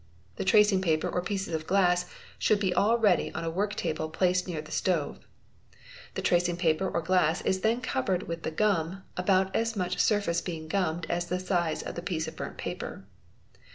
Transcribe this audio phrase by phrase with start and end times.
[0.37, 2.07] The tracing paper or pieces of glass
[2.39, 5.19] should be all ready on a work table placed near he stove.
[6.15, 10.41] The tracing paper or glass is then covered with the gum, about as much surface
[10.41, 12.63] being gummed as the size of the piece of LOTS AL) OL RTE Oe pra
[12.63, 13.07] Bete burnt paper.